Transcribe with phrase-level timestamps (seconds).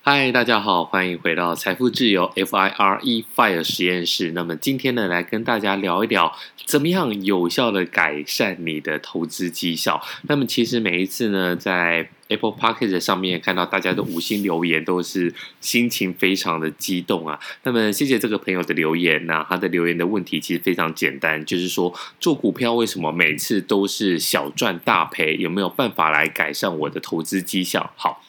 [0.00, 4.30] 嗨，大家好，欢迎回到财富自由 FIRE FIRE 实验室。
[4.30, 6.32] 那么今天呢，来跟大家聊一聊，
[6.64, 10.00] 怎么样有效的改善你的投资绩效。
[10.22, 17.38] 那么其实每一次呢，在 Apple Podcast 上面看到大家的五星留言，都是心情非常的激动啊。
[17.64, 25.36] 那么谢谢这个朋友的留言，那他的留言的问题其实非常简单，就是说做股票为什么每次都是小赚大赔？
[25.36, 27.92] 有没有办法来改善我的投资绩效？
[27.96, 28.22] 好。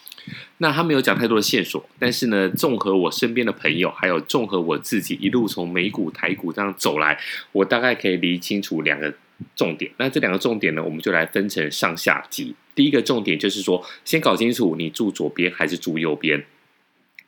[0.62, 7.18] 那他没有讲太多的线索，但是呢，综合我身边的朋友，还有综合我自己一路从美股、台股这样走来，
[7.54, 9.14] 我大概可以理清楚两个
[9.56, 9.90] 重点。
[9.96, 12.54] 那这两个重点呢，我们就来分成上下集。
[12.76, 16.46] 第一个重点就是说，先搞清楚你住左边还是住右边。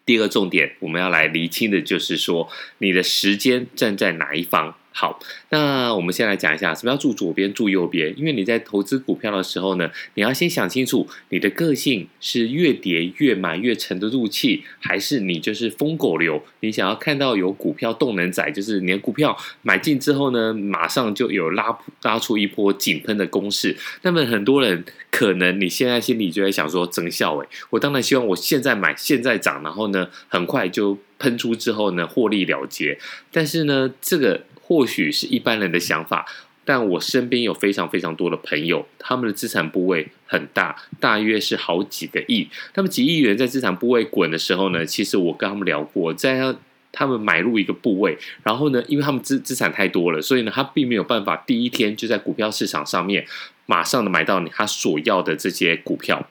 [0.06, 4.76] 第二个重点，我们要来厘清的就是说，你的时间站在哪一方。
[4.94, 5.20] 好，
[5.50, 8.14] 那我们先来讲一下什么叫住左边、住右边。
[8.18, 16.44] 因为你在投资股票的时候呢，你要先想清楚你的个性是越跌越买越沉得住气，还是你就是疯狗流？
[16.60, 23.78] 你想要看到有股票动能仔，就是你的股票买进之后呢，马上就有拉拉出一波井喷的攻势。
[24.02, 33.00] 那么很多人可能你现在心里就在想说，增效诶，我当然希望我现在买现在涨，然后呢，很快就喷出之后呢，获利了结。
[33.32, 34.42] 但是呢，这个。
[34.72, 36.26] 或许是一般人的想法，
[36.64, 42.48] 但我身边有非常非常多的朋友，他们的资产部位很大，大约是好几个亿。
[42.74, 46.56] 他们几亿元在资产部位滚的时候呢，其实我跟他们聊过，在
[46.94, 53.28] 他们买入一个部位，然后呢，因为他们资资产太多了，所以呢，他并没有办法第一天就在股票市场上面
[53.66, 56.26] 马上的买到你他所要的这些股票。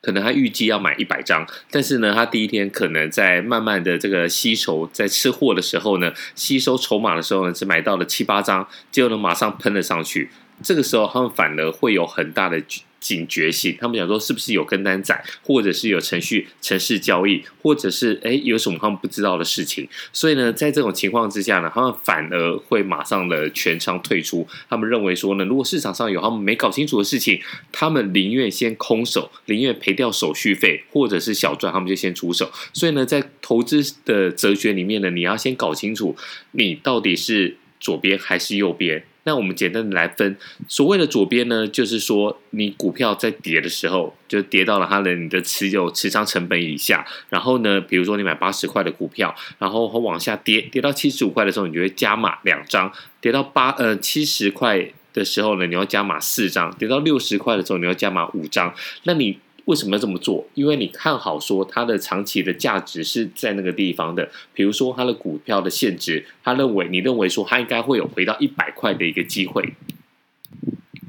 [0.00, 10.30] 可能他预计要买一百张，但是呢，他第一天可能在慢慢的这个吸筹，在吃货的时候呢，吸收筹码的时候呢，只买到了七八张，结果呢，马上喷了上去。
[10.62, 12.60] 这个时候，他们反而会有很大的
[13.00, 19.88] 警觉性，他们想说是不是有跟单仔，或者是有程序程式交易，或者是诶有什么他们不知道的事情。
[20.12, 24.46] 所以呢，在这种情况之下呢，他们反而会马上的全仓退出。
[24.68, 27.40] 他们认为说呢，如果市场上有他们没搞清楚的事情，
[27.70, 32.50] 他们宁愿先空手，宁愿赔掉手续费，或者是小赚，他们就先出手。
[32.72, 36.16] 所以呢，在投资的哲学里面呢，你要先搞清楚
[36.52, 39.04] 你到底是左边还是右边。
[39.24, 40.36] 那我们简单的来分，
[40.66, 47.06] 所谓的左边呢，就是说你股票在跌的时候，就跌到了它的你的持有持仓成本以下。
[47.28, 52.90] 然后呢，比如说你买八十块的股票，然后往下跌，跌到七十五块的时候，你就会加码两张；
[53.20, 58.74] 跌到八呃七十块的时候呢，你要加码四张；跌到六十块的时候，你要加码五张。
[59.02, 60.48] 那你为什么要这么做？
[60.54, 69.74] 因为你看好说它的长期的价值是在那个地方的，比如说它的股票的现值，他认为你认为说它应该会有回到一百块的一个机会，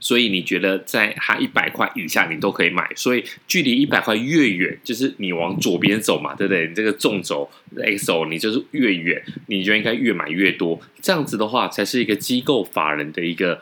[0.01, 6.67] 所以你觉得在它一百块以下你都可以买，所以距离一百块越远，就是你往左边走嘛，对不对？
[6.67, 13.61] 你这个纵轴 X 轴你就是越远，你就应该越买越多，这样子的话才是一个机构法人的一个。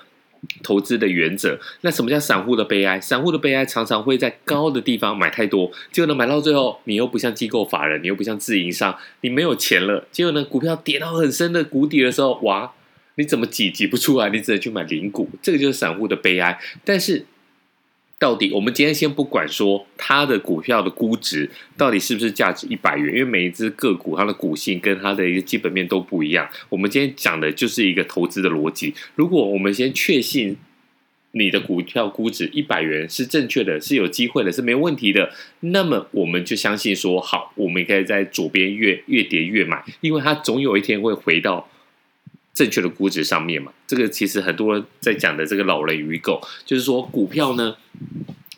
[0.64, 3.00] 投资的原则，那什么叫散户的悲哀？
[3.00, 10.08] 散户的悲哀常常会在高的地方买太多，结果呢，买到最后，你又不像机构法人，你又不像自营商，你没有钱了。
[10.12, 12.74] 结果呢，股票跌到很深的谷底的时候，哇，
[13.16, 14.30] 你怎么挤挤不出来？
[14.30, 16.60] 你只能去买零股，这个就是散户的悲哀。
[16.84, 17.26] 但是。
[18.20, 26.50] 到底我们今天先不管说它的股票的估值到底是不是价值一百元，因为每一只个股它的股性跟它的一个基本面都不一样。
[26.70, 28.96] 我们今天讲的就是一个投资的逻辑。
[29.14, 30.58] 如果我们先确信
[31.34, 41.70] 你的股票估值一百元是正确的，是有机会的，是没问题的，那么我们就相信说好，我们可以在左边越越跌越买，因为它总有一天会回到。
[42.58, 47.76] 正确的估值上面嘛，这个其实很多人在讲的这个老雷与狗，就是说股票呢，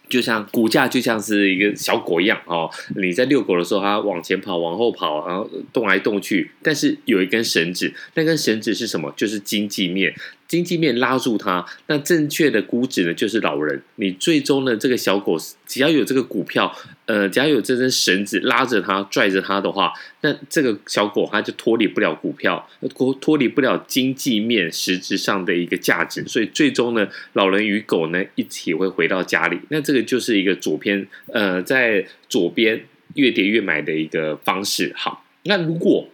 [0.07, 9.13] 就像股价就像是一个小狗一样哦，你在遛狗的时候，它往前跑，往后跑，然后动来动去，但是有一根绳子，那根绳子是什么？
[9.17, 10.15] 就是经济面。
[10.49, 13.79] 经济面拉住它，那正确的估值呢，就是老人。
[13.97, 15.37] 你最终呢，这个小狗
[15.67, 26.25] 只要有这个股票，呃，只要有这根绳子拉着它、拽着它的话，那这个小狗它就脱离不了股票，脱脱离不了经济面实质上的一个价值。
[26.27, 29.59] 所以最终呢，老人与狗呢一起会回到家里。
[29.69, 34.91] 那这个就是一个左边，呃，在左边越跌越买的一个方式。
[34.95, 36.09] 好，那如果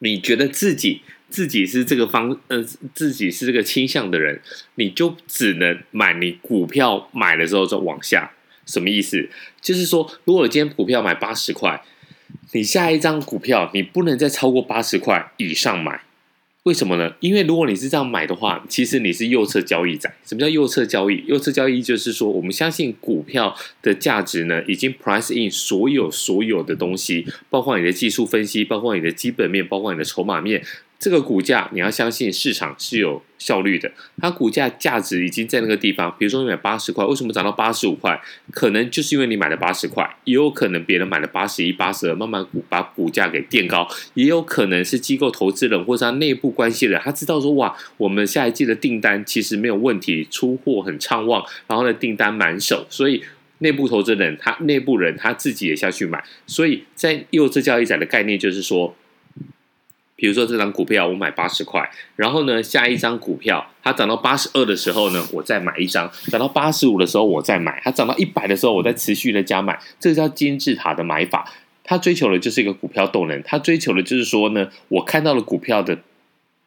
[0.00, 2.62] 你觉得自己自己是这个方，呃，
[2.92, 4.40] 自己是这个倾向的人，
[4.74, 8.32] 你就只能买你股票买的时候就往下，
[8.66, 9.28] 什么意思？
[9.60, 11.82] 就是说，如果今天股票买八十块，
[12.52, 16.02] 你下一张股票你不能再超过八十块以上买，
[16.64, 17.14] 为什么呢？
[17.20, 20.12] 因为如果你是这样买的话，其实你是右侧交易仔。
[20.26, 21.24] 什么叫右侧交易？
[21.26, 30.62] 右侧交易就是说，我们相信股票的价值呢，已经 price in 所有所有的东西，包括你的技术分析，包括你的基本面，包括你的筹码面。
[31.00, 36.14] 这个股价你要相信市场是有效率的，它股价价值已经在那个地方。
[36.18, 38.20] 比如说你买八十块，为什么涨到八十五块？
[38.50, 53.24] 可能就是因为你买了八十块，也有可能别人买了八十一、八十二，慢慢股把股价给垫高，也有可能是机构投资人或者他内部关系人，他知道说哇，我们下一季的订单其实没有问题，出货很畅旺，然后呢订单满手，所以
[53.60, 58.94] 内部投资人他内部人他自己也下去买，所以在右侧交易仔的概念就是说。
[60.20, 69.80] 比如说这张股票我买八十块，然后呢，下一张股票它涨到八十二的时候呢，我再买一张；涨到八十五的时候我再买；它涨到一百的时候我再持续的加买。
[69.98, 71.50] 这个叫金字塔的买法，
[71.82, 75.98] 它追求的就是一个股票动能，它追求的就是说呢，我看到了股票的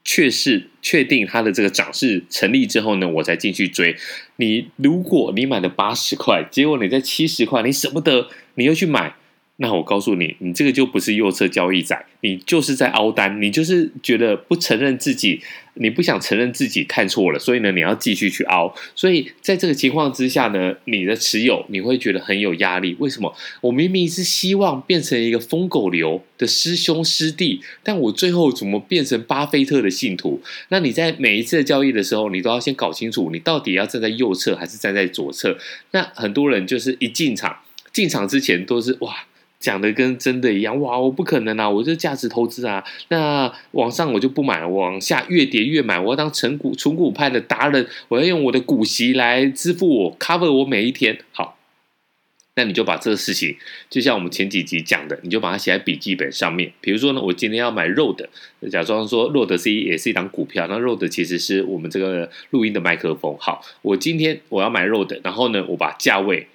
[0.03, 3.95] 确实确定它的这个涨势成立之后呢，我再进去追。
[4.37, 9.13] 你如果你买了八十块，结果你在七十块，你舍不得，你又去买。
[9.63, 15.41] 那我告诉你，你这个就不是右侧交易仔，你就是在凹单，你就是觉得不承认自己，
[15.75, 18.75] 你不想承认自己看错了，所以呢，你要继续去凹。
[18.93, 22.97] 所以在这个情况之下呢，你的持有你会觉得很有压力。
[22.99, 23.33] 为什么？
[23.61, 30.41] 我明明是希望变成一个疯狗流的师兄师弟，但我最后怎么变成巴菲特的信徒？
[30.67, 35.57] 那你在每一次的交易的时候，你都要先搞清楚，你到底要站在右侧还是站在左侧。
[35.91, 37.59] 那很多人就是一进场，
[37.93, 39.13] 进场之前都是哇。
[39.63, 40.99] 讲的跟真的一样哇！
[40.99, 42.83] 我不可能啊，我这价值投资啊。
[43.07, 45.97] 那往上我就不买，往下越跌越买。
[45.97, 51.17] 我要当成股存股派的达人，我要用我的股息来支付我 cover 我每一天。
[51.31, 51.57] 好，
[52.55, 53.55] 那你就把这个事情，
[53.89, 56.73] 就像我们前几集讲的，你就把它写在笔记本上面。
[56.81, 58.27] 比如说呢，我今天要买 Road，
[58.69, 63.37] 假装说 road C 也是一档股票，那 Road 其实是我们这个录音的麦克风。
[63.39, 66.49] 好，我今天我要买 Road，然后呢，我把价位。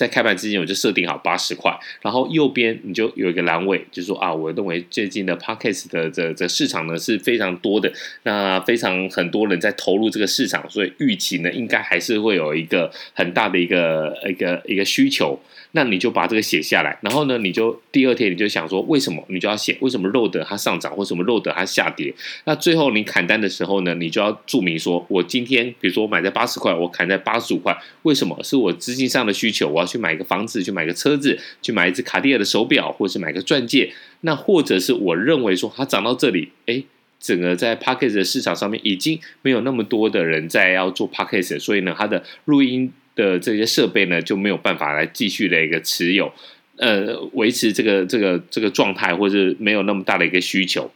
[0.00, 1.70] 在开盘之前我就设定好八十块，
[2.00, 7.92] 然后右边你就有一个栏位，就是说啊，我认为最近的 Podcast 的这这市场呢是非常多的，
[8.22, 15.38] 那非常很多人在投入这个市场，所以预期呢应该还是会有一个很大的一个一个一个需求。
[15.72, 19.76] 那你就把这个写下来，然后呢，你就第二天你就想说，为什么你就要写？
[19.80, 22.12] 为什么 Rode 它上涨，或什么 Rode 它下跌？
[22.44, 28.36] 那最后你砍单的时候呢，你就要注明说，我今天比如说我买在八十块，我砍在八十五块，为什么？
[28.42, 33.92] 是我资金上的需求，我要去买个房子，去买个车子，去买一只卡地亚的手表，或是买个钻戒。
[34.20, 36.82] 那或者是我认为说它涨到这里，哎，
[37.18, 42.92] 整个在 Podcast 的市场上面已经没有那么多的人在要做 Podcast，所以呢，它的录音。
[43.16, 46.32] 的这些设备呢，就没有办法来继续的一个持有，
[46.76, 50.90] 呃，维持这个这个这个状态，或者没有那么大的一个需求。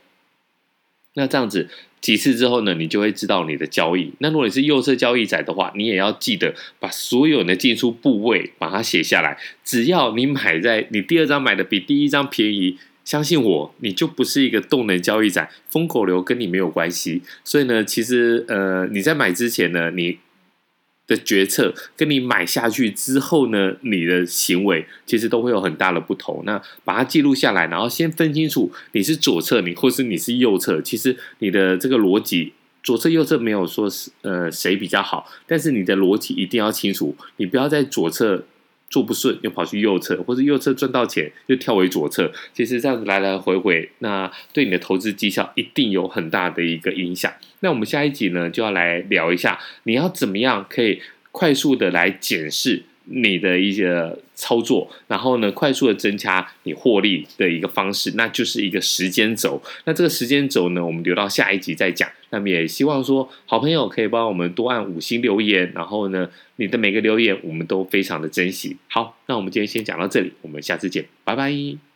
[1.14, 1.68] 那这样子
[2.00, 4.12] 几次之后呢，你就会知道你的交易。
[4.18, 9.38] 那如果你是右侧交易仔的话，你也要记得把所有的进出部位把它写下来。
[9.64, 17.22] 只要你买在你第二张买的比第一张便宜，相信我，你就不是一个动能交易仔，风口流跟你没有关系。
[17.42, 20.18] 所以呢，其实呃，你在买之前呢，你。
[21.06, 26.42] 的决策跟你买下去之后呢，你的行为其实都会有很大的不同。
[26.46, 30.80] 那把它记录下来，然后先分清楚你是左侧，你或是你是右侧。
[30.80, 32.52] 其实你的这个逻辑，
[32.82, 37.16] 左侧右侧没有说是呃谁比较好，但是你的逻辑一定要清楚。
[37.36, 38.44] 你不要在左侧。
[38.88, 47.32] 做不顺又跑去右侧，或者右侧赚到钱又跳回左侧，其实这样子来来回回，那对你的投资绩效一定有很大的一个影响。
[47.60, 51.00] 那我们下一集呢，就要来聊一下，你要怎么样可以
[51.32, 52.84] 快速的来检视。
[53.04, 59.60] 你的一些操作，然后呢，快速的增加你获利的一个方式，那就是一个时间轴。
[59.84, 62.08] 那这个时间轴呢，我们留到下一集再讲。
[62.30, 68.76] 那么也希望说，好朋友可以帮我们多按五星留言，然后呢，你的每个留言我们都非常的珍惜。
[68.88, 71.93] 好，那我们今天先讲到这里，我们下次见，拜拜。